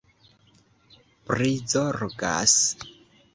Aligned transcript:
prizorgas 1.31 2.57